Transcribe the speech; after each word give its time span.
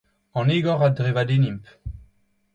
An 0.41 0.49
egor 0.55 0.81
a 0.87 0.89
drevadennimp. 1.01 1.65